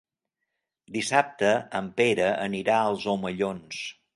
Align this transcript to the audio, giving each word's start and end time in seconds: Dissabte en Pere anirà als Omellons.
Dissabte 0.95 1.51
en 1.81 1.91
Pere 2.01 2.33
anirà 2.49 2.81
als 2.87 3.07
Omellons. 3.17 3.87